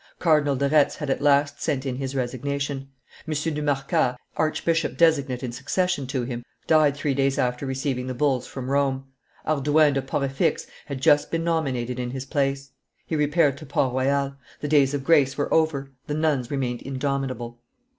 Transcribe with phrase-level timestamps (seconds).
[0.17, 2.89] Cardinal de Retz had at last sent in his resignation.
[3.27, 3.35] M.
[3.53, 8.47] du Marca, archbishop designate in succession to him, died three days after receiving the bulls
[8.47, 9.05] from Rome;
[9.45, 12.71] Hardouin de Porefix had just been nominated in his place.
[13.05, 14.37] He repaired to Port Royal.
[14.59, 17.59] The days of grace were over, the nuns remained indomitable.